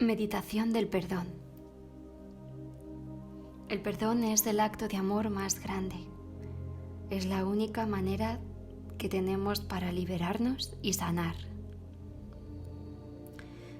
Meditación 0.00 0.72
del 0.72 0.86
perdón. 0.86 1.26
El 3.68 3.80
perdón 3.80 4.22
es 4.22 4.46
el 4.46 4.60
acto 4.60 4.86
de 4.86 4.96
amor 4.96 5.28
más 5.28 5.60
grande. 5.60 5.96
Es 7.10 7.26
la 7.26 7.44
única 7.44 7.84
manera 7.84 8.38
que 8.96 9.08
tenemos 9.08 9.60
para 9.60 9.90
liberarnos 9.90 10.76
y 10.82 10.92
sanar. 10.92 11.34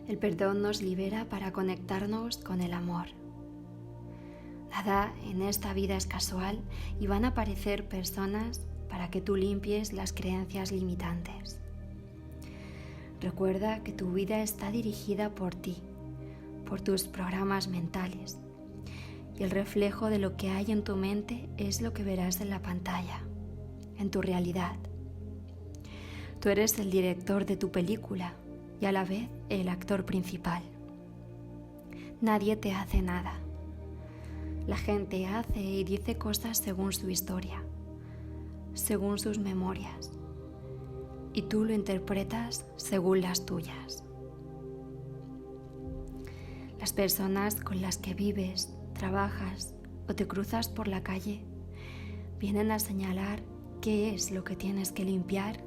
El 0.09 0.18
perdón 0.18 0.61
nos 0.61 0.82
libera 0.82 1.29
para 1.29 1.52
conectarnos 1.52 2.39
con 2.39 2.62
el 2.62 2.73
amor. 2.73 3.07
Nada 4.73 5.14
en 5.25 5.41
esta 5.41 5.73
vida 5.73 5.96
es 5.96 6.07
casual 6.07 6.59
y 6.98 7.07
van 7.07 7.27
a 7.27 7.29
aparecer 7.29 7.89
personas 7.89 8.66
para 8.89 9.09
que 9.09 9.21
tú 9.21 9.37
limpies 9.37 9.93
las 9.93 10.12
creencias 10.12 10.73
limitantes. 10.73 11.61
Recuerda 13.21 13.85
que 13.85 13.93
tu 13.93 14.14
vida 14.14 14.43
está 14.43 14.73
dirigida 14.73 15.32
por 15.32 15.55
ti 15.55 15.80
por 16.68 16.82
tus 16.82 17.04
programas 17.04 17.66
mentales. 17.66 18.38
Y 19.38 19.42
el 19.42 19.50
reflejo 19.50 20.10
de 20.10 20.18
lo 20.18 20.36
que 20.36 20.50
hay 20.50 20.70
en 20.70 20.84
tu 20.84 20.96
mente 20.96 21.48
es 21.56 21.80
lo 21.80 21.94
que 21.94 22.04
verás 22.04 22.41
en 22.41 22.50
la 22.50 22.60
pantalla, 22.60 23.22
en 23.96 24.10
tu 24.10 24.20
realidad. 24.20 24.77
Tú 26.41 26.50
eres 26.50 26.78
el 26.78 26.91
director 26.91 27.46
de 27.46 27.56
tu 27.56 27.70
película 27.70 28.34
y 28.80 28.86
a 28.86 28.92
la 28.92 29.04
vez 29.04 29.28
el 29.48 29.68
actor 29.68 30.04
principal. 30.04 30.62
Nadie 32.20 32.56
te 32.56 32.72
hace 32.72 33.00
nada. 33.00 33.41
La 34.66 34.77
gente 34.77 35.27
hace 35.27 35.60
y 35.60 35.84
dice 35.84 36.19
cosas 36.19 36.58
según 36.58 36.92
su 36.92 37.08
historia, 37.08 37.62
según 38.74 39.19
sus 39.19 39.38
memorias, 39.38 40.10
y 41.32 41.42
tú 41.42 41.64
lo 41.64 41.72
interpretas 41.72 42.66
según 42.77 43.22
las 43.22 43.46
tuyas. 43.46 44.05
Las 46.78 46.92
personas 46.92 47.56
con 47.56 47.82
las 47.82 47.98
que 47.98 48.14
vives, 48.14 48.72
trabajas 48.94 49.75
o 50.08 50.14
te 50.14 50.27
cruzas 50.27 50.69
por 50.69 50.89
la 50.89 51.03
calle 51.03 51.44
vienen 52.39 52.70
a 52.70 52.78
señalar 52.78 53.42
qué 53.80 54.14
es 54.14 54.30
lo 54.30 54.44
que 54.44 54.56
tienes 54.56 54.92
que 54.92 55.05
limpiar 55.05 55.64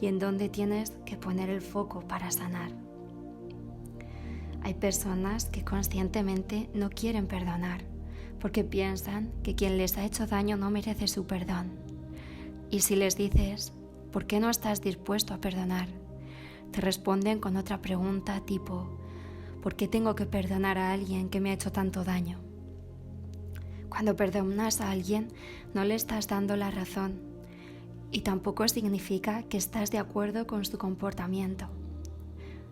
y 0.00 0.06
en 0.06 0.18
dónde 0.18 0.48
tienes 0.48 0.90
que 1.06 1.16
poner 1.16 1.50
el 1.50 1.60
foco 1.60 2.00
para 2.00 2.30
sanar. 2.30 2.72
Hay 4.62 4.74
personas 4.74 5.46
que 5.46 5.64
conscientemente 5.64 6.68
no 6.74 6.90
quieren 6.90 7.26
perdonar 7.26 7.82
porque 8.40 8.64
piensan 8.64 9.32
que 9.42 9.54
quien 9.54 9.76
les 9.76 9.96
ha 9.98 10.04
hecho 10.04 10.26
daño 10.26 10.56
no 10.56 10.70
merece 10.70 11.06
su 11.08 11.26
perdón. 11.26 11.78
Y 12.70 12.80
si 12.80 12.96
les 12.96 13.16
dices, 13.16 13.72
¿por 14.12 14.26
qué 14.26 14.40
no 14.40 14.50
estás 14.50 14.80
dispuesto 14.80 15.34
a 15.34 15.38
perdonar? 15.38 15.88
Te 16.72 16.80
responden 16.80 17.40
con 17.40 17.56
otra 17.56 17.82
pregunta 17.82 18.40
tipo, 18.46 18.88
¿Por 19.62 19.76
qué 19.76 19.88
tengo 19.88 20.14
que 20.14 20.26
perdonar 20.26 20.78
a 20.78 20.92
alguien 20.92 21.28
que 21.28 21.40
me 21.40 21.50
ha 21.50 21.54
hecho 21.54 21.70
tanto 21.70 22.02
daño? 22.02 22.38
Cuando 23.90 24.16
perdonas 24.16 24.80
a 24.80 24.90
alguien 24.90 25.28
no 25.74 25.84
le 25.84 25.94
estás 25.94 26.28
dando 26.28 26.56
la 26.56 26.70
razón 26.70 27.20
y 28.10 28.20
tampoco 28.20 28.66
significa 28.68 29.42
que 29.44 29.58
estás 29.58 29.90
de 29.90 29.98
acuerdo 29.98 30.46
con 30.46 30.64
su 30.64 30.78
comportamiento. 30.78 31.68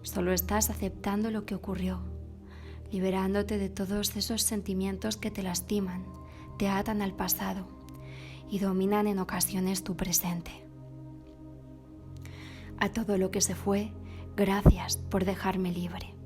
Solo 0.03 0.33
estás 0.33 0.71
aceptando 0.71 1.31
lo 1.31 1.45
que 1.45 1.55
ocurrió, 1.55 2.01
liberándote 2.91 3.59
de 3.59 3.69
todos 3.69 4.17
esos 4.17 4.43
sentimientos 4.43 5.17
que 5.17 5.31
te 5.31 5.43
lastiman, 5.43 6.07
te 6.57 6.69
atan 6.69 7.03
al 7.03 7.15
pasado 7.15 7.67
y 8.51 8.61
dominan 8.61 9.07
en 9.07 9.19
ocasiones 9.19 9.85
tu 9.85 9.97
presente. 9.97 10.51
A 12.79 12.91
todo 12.93 13.19
lo 13.19 13.31
que 13.31 13.41
se 13.41 13.55
fue, 13.55 13.93
gracias 14.37 14.97
por 14.97 15.25
dejarme 15.25 15.73
libre. 15.73 16.18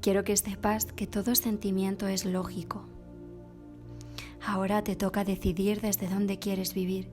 Quiero 0.00 0.22
que 0.22 0.36
sepas 0.36 0.86
que 0.86 1.06
todo 1.06 1.34
sentimiento 1.34 2.06
es 2.06 2.24
lógico. 2.24 2.84
Ahora 4.46 4.82
te 4.84 4.94
toca 4.94 5.24
decidir 5.24 5.80
desde 5.80 6.08
dónde 6.08 6.38
quieres 6.38 6.72
vivir, 6.72 7.08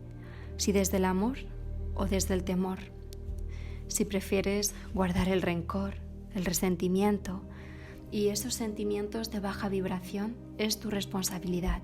si 0.58 0.72
desde 0.72 0.98
el 0.98 1.06
amor 1.06 1.40
o 1.96 2.06
desde 2.06 2.36
el 2.36 2.44
temor. 2.44 2.78
Si 3.88 4.06
prefieres 4.06 4.74
guardar 4.94 5.30
el 5.30 5.42
rencor, 5.42 5.96
el 6.36 6.46
resentimiento 6.46 7.42
y 8.12 8.28
esos 8.28 8.54
sentimientos 8.54 9.32
de 9.32 9.40
baja 9.40 9.68
vibración, 9.68 10.36
es 10.58 10.80
tu 10.80 10.92
responsabilidad. 10.92 11.82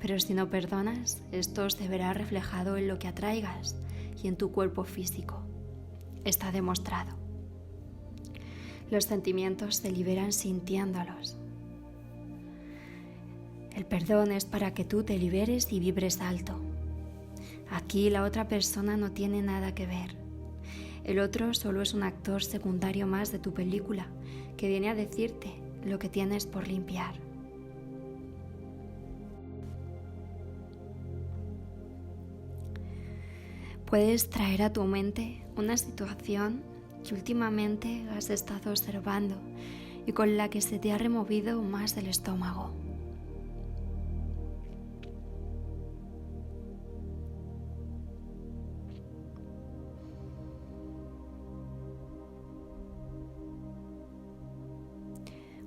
Pero 0.00 0.20
si 0.20 0.34
no 0.34 0.50
perdonas, 0.50 1.22
esto 1.32 1.70
se 1.70 1.88
verá 1.88 2.12
reflejado 2.12 2.76
en 2.76 2.88
lo 2.88 2.98
que 2.98 3.08
atraigas 3.08 3.74
y 4.22 4.28
en 4.28 4.36
tu 4.36 4.52
cuerpo 4.52 4.84
físico. 4.84 5.40
Está 6.24 6.52
demostrado. 6.52 7.23
Los 8.90 9.04
sentimientos 9.04 9.76
se 9.76 9.90
liberan 9.90 10.32
sintiéndolos. 10.32 11.36
El 13.74 13.84
perdón 13.86 14.30
es 14.30 14.44
para 14.44 14.72
que 14.72 14.84
tú 14.84 15.02
te 15.02 15.18
liberes 15.18 15.72
y 15.72 15.80
vibres 15.80 16.20
alto. 16.20 16.60
Aquí 17.70 18.08
la 18.10 18.22
otra 18.22 18.46
persona 18.46 18.96
no 18.96 19.10
tiene 19.10 19.42
nada 19.42 19.74
que 19.74 19.86
ver. 19.86 20.16
El 21.02 21.18
otro 21.18 21.52
solo 21.54 21.82
es 21.82 21.92
un 21.92 22.02
actor 22.02 22.42
secundario 22.42 23.06
más 23.06 23.32
de 23.32 23.38
tu 23.38 23.52
película 23.52 24.06
que 24.56 24.68
viene 24.68 24.88
a 24.88 24.94
decirte 24.94 25.52
lo 25.84 25.98
que 25.98 26.08
tienes 26.08 26.46
por 26.46 26.68
limpiar. 26.68 27.14
Puedes 33.86 34.30
traer 34.30 34.62
a 34.62 34.72
tu 34.72 34.84
mente 34.84 35.44
una 35.56 35.76
situación 35.76 36.62
que 37.04 37.14
últimamente 37.14 38.08
has 38.16 38.30
estado 38.30 38.70
observando 38.70 39.36
y 40.06 40.12
con 40.12 40.36
la 40.36 40.48
que 40.48 40.60
se 40.60 40.78
te 40.78 40.92
ha 40.92 40.98
removido 40.98 41.62
más 41.62 41.94
del 41.94 42.08
estómago. 42.08 42.72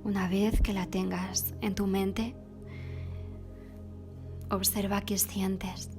Una 0.04 0.30
vez 0.30 0.62
que 0.62 0.72
la 0.72 0.86
tengas 0.86 1.54
en 1.62 1.76
tu 1.76 1.86
mente, 1.86 2.34
observa 4.50 5.02
qué 5.02 5.18
sientes. 5.18 5.90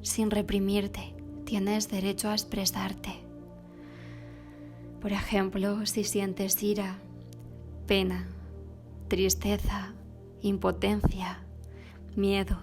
Sin 0.00 0.30
reprimirte, 0.30 1.14
tienes 1.44 1.90
derecho 1.90 2.30
a 2.30 2.32
expresarte. 2.32 3.21
Por 5.02 5.12
ejemplo, 5.12 5.84
si 5.84 6.04
sientes 6.04 6.62
ira, 6.62 7.00
pena, 7.88 8.28
tristeza, 9.08 9.94
impotencia, 10.42 11.40
miedo, 12.14 12.56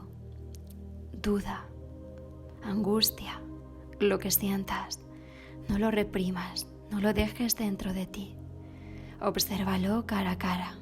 duda, 1.11 1.65
angustia, 2.63 3.41
lo 3.99 4.19
que 4.19 4.31
sientas, 4.31 5.01
no 5.67 5.79
lo 5.79 5.91
reprimas, 5.91 6.65
no 6.89 7.01
lo 7.01 7.13
dejes 7.13 7.57
dentro 7.57 7.91
de 7.91 8.05
ti. 8.05 8.37
Obsérvalo 9.19 10.05
cara 10.05 10.31
a 10.31 10.37
cara. 10.37 10.78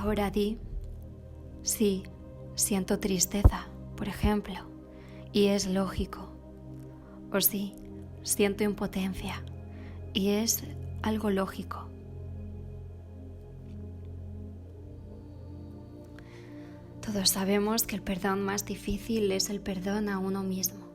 Ahora 0.00 0.30
di, 0.30 0.58
sí, 1.62 2.04
siento 2.54 3.00
tristeza, 3.00 3.66
por 3.96 4.06
ejemplo, 4.06 4.54
y 5.32 5.46
es 5.46 5.66
lógico. 5.66 6.28
O 7.32 7.40
sí, 7.40 7.74
siento 8.22 8.62
impotencia, 8.62 9.42
y 10.14 10.28
es 10.28 10.62
algo 11.02 11.30
lógico. 11.30 11.88
Todos 17.04 17.30
sabemos 17.30 17.82
que 17.82 17.96
el 17.96 18.02
perdón 18.02 18.44
más 18.44 18.64
difícil 18.64 19.32
es 19.32 19.50
el 19.50 19.60
perdón 19.60 20.08
a 20.08 20.20
uno 20.20 20.44
mismo. 20.44 20.86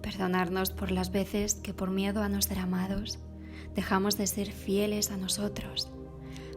Perdonarnos 0.00 0.70
por 0.70 0.90
las 0.90 1.12
veces 1.12 1.56
que 1.56 1.74
por 1.74 1.90
miedo 1.90 2.22
a 2.22 2.30
no 2.30 2.40
ser 2.40 2.60
amados 2.60 3.18
dejamos 3.74 4.16
de 4.16 4.26
ser 4.26 4.50
fieles 4.50 5.10
a 5.10 5.16
nosotros, 5.16 5.88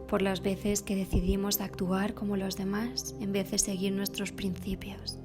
por 0.08 0.22
las 0.22 0.42
veces 0.42 0.82
que 0.82 0.96
decidimos 0.96 1.62
actuar 1.62 2.14
como 2.14 2.38
los 2.38 2.58
demás 2.58 3.16
en 3.20 3.32
vez 3.32 3.52
de 3.52 3.58
seguir 3.58 3.94
nuestros 3.94 4.32
principios. 4.32 5.18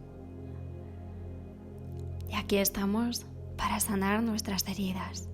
Y 2.30 2.34
aquí 2.34 2.56
estamos 2.56 3.26
para 3.56 3.80
sanar 3.80 4.22
nuestras 4.22 4.66
heridas, 4.68 5.28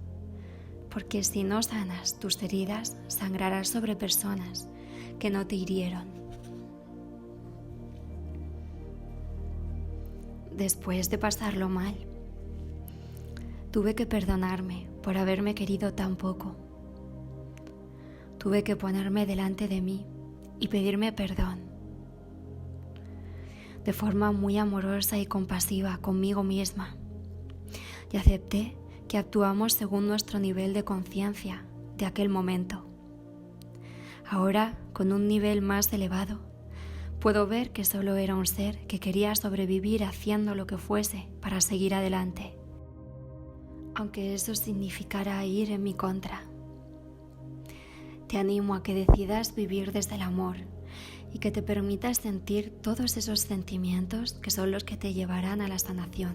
porque 0.90 1.22
si 1.24 1.44
no 1.44 1.62
sanas 1.62 2.18
tus 2.18 2.42
heridas, 2.42 2.96
sangrarás 3.08 3.68
sobre 3.68 3.96
personas 3.96 4.68
que 5.18 5.30
no 5.30 5.46
te 5.46 5.56
hirieron. 5.56 6.08
Después 10.56 11.10
de 11.10 11.18
pasarlo 11.18 11.68
mal, 11.68 11.96
Tuve 13.74 13.96
que 13.96 14.06
perdonarme 14.06 14.86
por 15.02 15.18
haberme 15.18 15.56
querido 15.56 15.94
tan 15.94 16.14
poco. 16.14 16.54
Tuve 18.38 18.62
que 18.62 18.76
ponerme 18.76 19.26
delante 19.26 19.66
de 19.66 19.80
mí 19.80 20.06
y 20.60 20.68
pedirme 20.68 21.10
perdón. 21.12 21.58
De 23.84 23.92
forma 23.92 24.30
muy 24.30 24.58
amorosa 24.58 25.18
y 25.18 25.26
compasiva 25.26 25.96
conmigo 25.96 26.44
misma. 26.44 26.96
Y 28.12 28.16
acepté 28.16 28.76
que 29.08 29.18
actuamos 29.18 29.72
según 29.72 30.06
nuestro 30.06 30.38
nivel 30.38 30.72
de 30.72 30.84
conciencia 30.84 31.66
de 31.98 32.06
aquel 32.06 32.28
momento. 32.28 32.86
Ahora, 34.30 34.78
con 34.92 35.10
un 35.10 35.26
nivel 35.26 35.62
más 35.62 35.92
elevado, 35.92 36.38
puedo 37.18 37.48
ver 37.48 37.72
que 37.72 37.84
solo 37.84 38.14
era 38.14 38.36
un 38.36 38.46
ser 38.46 38.86
que 38.86 39.00
quería 39.00 39.34
sobrevivir 39.34 40.04
haciendo 40.04 40.54
lo 40.54 40.68
que 40.68 40.78
fuese 40.78 41.26
para 41.40 41.60
seguir 41.60 41.92
adelante 41.92 42.54
aunque 43.94 44.34
eso 44.34 44.54
significara 44.54 45.44
ir 45.44 45.70
en 45.70 45.82
mi 45.82 45.94
contra. 45.94 46.42
Te 48.28 48.38
animo 48.38 48.74
a 48.74 48.82
que 48.82 48.94
decidas 48.94 49.54
vivir 49.54 49.92
desde 49.92 50.16
el 50.16 50.22
amor 50.22 50.56
y 51.32 51.38
que 51.38 51.50
te 51.50 51.62
permitas 51.62 52.18
sentir 52.18 52.70
todos 52.80 53.16
esos 53.16 53.40
sentimientos 53.40 54.34
que 54.34 54.50
son 54.50 54.70
los 54.70 54.84
que 54.84 54.96
te 54.96 55.12
llevarán 55.12 55.60
a 55.60 55.68
la 55.68 55.78
sanación. 55.78 56.34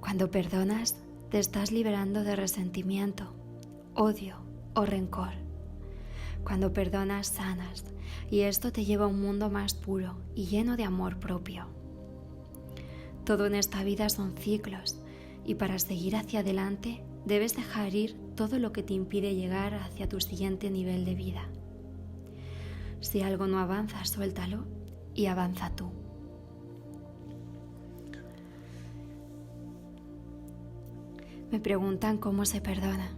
Cuando 0.00 0.30
perdonas, 0.30 0.96
te 1.30 1.38
estás 1.38 1.72
liberando 1.72 2.24
de 2.24 2.36
resentimiento, 2.36 3.32
odio 3.94 4.36
o 4.74 4.84
rencor. 4.86 5.32
Cuando 6.44 6.72
perdonas, 6.72 7.26
sanas 7.26 7.84
y 8.30 8.40
esto 8.40 8.72
te 8.72 8.84
lleva 8.84 9.04
a 9.04 9.08
un 9.08 9.20
mundo 9.20 9.50
más 9.50 9.74
puro 9.74 10.16
y 10.34 10.46
lleno 10.46 10.76
de 10.76 10.84
amor 10.84 11.18
propio. 11.18 11.66
Todo 13.24 13.46
en 13.46 13.54
esta 13.54 13.82
vida 13.82 14.08
son 14.08 14.34
ciclos 14.36 15.02
y 15.48 15.54
para 15.54 15.78
seguir 15.78 16.14
hacia 16.14 16.40
adelante 16.40 17.02
debes 17.24 17.56
dejar 17.56 17.94
ir 17.94 18.14
todo 18.36 18.58
lo 18.58 18.70
que 18.70 18.82
te 18.82 18.92
impide 18.92 19.34
llegar 19.34 19.72
hacia 19.72 20.06
tu 20.06 20.20
siguiente 20.20 20.70
nivel 20.70 21.06
de 21.06 21.14
vida. 21.14 21.48
Si 23.00 23.22
algo 23.22 23.46
no 23.46 23.58
avanza, 23.58 24.04
suéltalo 24.04 24.66
y 25.14 25.24
avanza 25.24 25.74
tú. 25.74 25.90
Me 31.50 31.60
preguntan 31.60 32.18
cómo 32.18 32.44
se 32.44 32.60
perdona. 32.60 33.16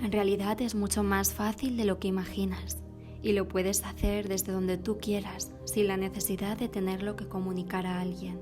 En 0.00 0.12
realidad 0.12 0.60
es 0.60 0.76
mucho 0.76 1.02
más 1.02 1.32
fácil 1.32 1.76
de 1.76 1.84
lo 1.84 1.98
que 1.98 2.06
imaginas 2.06 2.78
y 3.22 3.32
lo 3.32 3.48
puedes 3.48 3.84
hacer 3.84 4.28
desde 4.28 4.52
donde 4.52 4.78
tú 4.78 4.98
quieras 4.98 5.50
sin 5.64 5.88
la 5.88 5.96
necesidad 5.96 6.56
de 6.56 6.68
tenerlo 6.68 7.16
que 7.16 7.26
comunicar 7.26 7.86
a 7.86 8.00
alguien. 8.00 8.38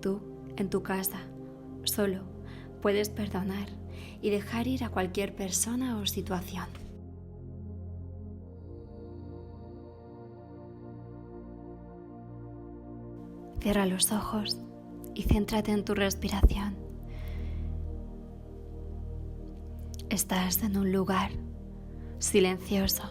Tú, 0.00 0.22
en 0.56 0.70
tu 0.70 0.82
casa, 0.82 1.29
Solo 1.90 2.22
puedes 2.82 3.08
perdonar 3.08 3.66
y 4.22 4.30
dejar 4.30 4.68
ir 4.68 4.84
a 4.84 4.90
cualquier 4.90 5.34
persona 5.34 5.98
o 5.98 6.06
situación. 6.06 6.66
Cierra 13.60 13.86
los 13.86 14.12
ojos 14.12 14.56
y 15.16 15.24
céntrate 15.24 15.72
en 15.72 15.84
tu 15.84 15.96
respiración. 15.96 16.76
Estás 20.10 20.62
en 20.62 20.76
un 20.76 20.92
lugar 20.92 21.32
silencioso 22.20 23.02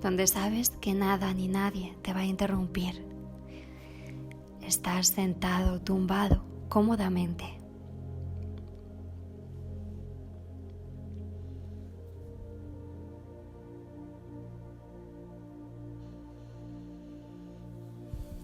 donde 0.00 0.28
sabes 0.28 0.70
que 0.70 0.94
nada 0.94 1.34
ni 1.34 1.48
nadie 1.48 1.96
te 2.02 2.12
va 2.12 2.20
a 2.20 2.26
interrumpir. 2.26 3.04
Estás 4.62 5.08
sentado, 5.08 5.80
tumbado, 5.80 6.44
cómodamente. 6.68 7.57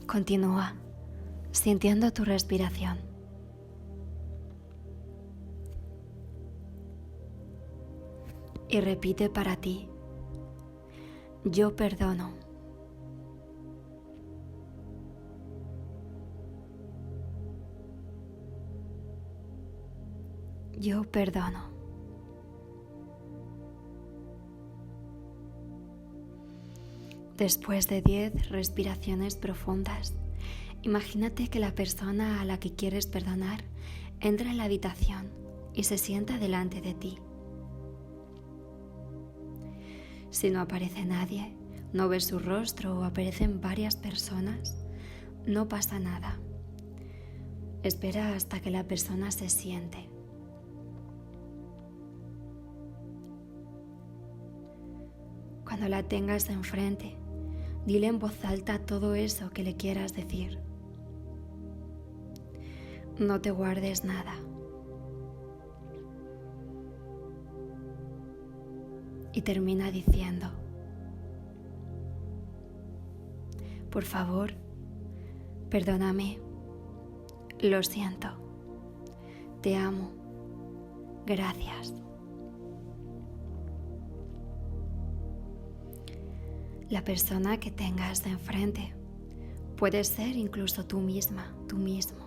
Continúa 0.06 0.74
sintiendo 1.50 2.12
tu 2.12 2.24
respiración. 2.24 2.98
Y 8.68 8.80
repite 8.80 9.30
para 9.30 9.56
ti, 9.56 9.88
yo 11.44 11.76
perdono. 11.76 12.32
Yo 20.78 21.04
perdono. 21.04 21.73
Después 27.36 27.88
de 27.88 28.00
10 28.00 28.50
respiraciones 28.50 29.34
profundas, 29.34 30.14
imagínate 30.82 31.48
que 31.48 31.58
la 31.58 31.74
persona 31.74 32.40
a 32.40 32.44
la 32.44 32.60
que 32.60 32.74
quieres 32.74 33.08
perdonar 33.08 33.64
entra 34.20 34.52
en 34.52 34.56
la 34.56 34.64
habitación 34.64 35.32
y 35.74 35.82
se 35.82 35.98
sienta 35.98 36.38
delante 36.38 36.80
de 36.80 36.94
ti. 36.94 37.18
Si 40.30 40.50
no 40.50 40.60
aparece 40.60 41.04
nadie, 41.04 41.56
no 41.92 42.08
ves 42.08 42.26
su 42.26 42.38
rostro 42.38 43.00
o 43.00 43.04
aparecen 43.04 43.60
varias 43.60 43.96
personas, 43.96 44.76
no 45.44 45.66
pasa 45.66 45.98
nada. 45.98 46.38
Espera 47.82 48.34
hasta 48.34 48.60
que 48.60 48.70
la 48.70 48.84
persona 48.84 49.32
se 49.32 49.48
siente. 49.48 50.08
Cuando 55.64 55.88
la 55.88 56.04
tengas 56.04 56.48
enfrente, 56.50 57.16
Dile 57.86 58.06
en 58.06 58.18
voz 58.18 58.44
alta 58.44 58.78
todo 58.78 59.14
eso 59.14 59.50
que 59.50 59.62
le 59.62 59.76
quieras 59.76 60.14
decir. 60.14 60.58
No 63.18 63.40
te 63.40 63.50
guardes 63.50 64.04
nada. 64.04 64.34
Y 69.32 69.42
termina 69.42 69.90
diciendo, 69.90 70.46
por 73.90 74.04
favor, 74.04 74.54
perdóname, 75.70 76.38
lo 77.60 77.82
siento, 77.82 78.28
te 79.60 79.76
amo, 79.76 80.12
gracias. 81.26 82.03
La 86.90 87.02
persona 87.04 87.58
que 87.58 87.70
tengas 87.70 88.22
de 88.24 88.30
enfrente. 88.30 88.94
Puede 89.76 90.04
ser 90.04 90.36
incluso 90.36 90.84
tú 90.84 91.00
misma, 91.00 91.54
tú 91.68 91.76
mismo. 91.76 92.23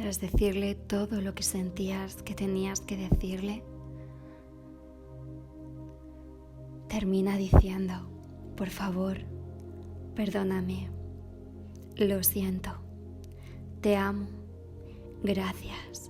Tras 0.00 0.18
decirle 0.18 0.76
todo 0.76 1.20
lo 1.20 1.34
que 1.34 1.42
sentías 1.42 2.22
que 2.22 2.34
tenías 2.34 2.80
que 2.80 2.96
decirle, 2.96 3.62
termina 6.88 7.36
diciendo, 7.36 8.08
por 8.56 8.70
favor, 8.70 9.18
perdóname, 10.14 10.88
lo 11.96 12.22
siento, 12.22 12.70
te 13.82 13.94
amo, 13.96 14.26
gracias. 15.22 16.09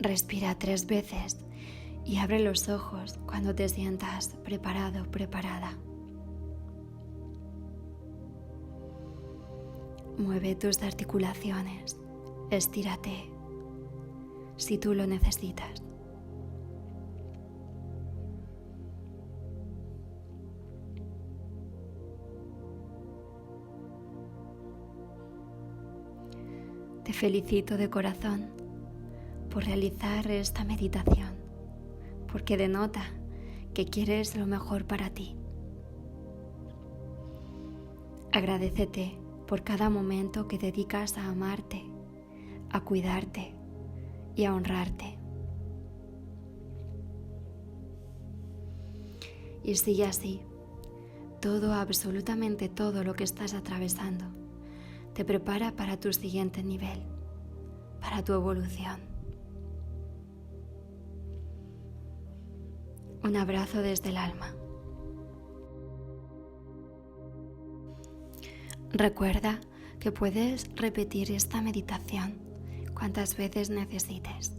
Respira 0.00 0.56
tres 0.56 0.86
veces 0.86 1.38
y 2.04 2.18
abre 2.18 2.38
los 2.38 2.68
ojos 2.68 3.18
cuando 3.26 3.54
te 3.54 3.68
sientas 3.68 4.28
preparado, 4.44 5.10
preparada. 5.10 5.76
Mueve 10.16 10.54
tus 10.54 10.82
articulaciones, 10.82 11.96
estírate 12.50 13.30
si 14.56 14.78
tú 14.78 14.94
lo 14.94 15.06
necesitas. 15.06 15.82
Te 27.02 27.12
felicito 27.12 27.76
de 27.76 27.90
corazón 27.90 28.57
por 29.48 29.64
realizar 29.64 30.30
esta 30.30 30.64
meditación 30.64 31.48
porque 32.28 32.56
denota 32.56 33.02
que 33.74 33.86
quieres 33.86 34.36
lo 34.36 34.46
mejor 34.46 34.84
para 34.84 35.10
ti. 35.10 35.36
Agradecete 38.32 39.18
por 39.46 39.64
cada 39.64 39.88
momento 39.90 40.46
que 40.46 40.58
dedicas 40.58 41.16
a 41.16 41.26
amarte, 41.26 41.82
a 42.70 42.84
cuidarte 42.84 43.54
y 44.36 44.44
a 44.44 44.54
honrarte. 44.54 45.18
Y 49.64 49.74
sigue 49.74 50.04
así. 50.04 50.42
Todo, 51.40 51.72
absolutamente 51.72 52.68
todo 52.68 53.04
lo 53.04 53.14
que 53.14 53.24
estás 53.24 53.54
atravesando, 53.54 54.24
te 55.14 55.24
prepara 55.24 55.76
para 55.76 55.98
tu 55.98 56.12
siguiente 56.12 56.62
nivel, 56.62 57.02
para 58.00 58.24
tu 58.24 58.32
evolución. 58.32 59.07
Un 63.22 63.36
abrazo 63.36 63.82
desde 63.82 64.10
el 64.10 64.16
alma. 64.16 64.54
Recuerda 68.90 69.60
que 70.00 70.12
puedes 70.12 70.74
repetir 70.74 71.30
esta 71.32 71.60
meditación 71.60 72.38
cuantas 72.94 73.36
veces 73.36 73.70
necesites. 73.70 74.57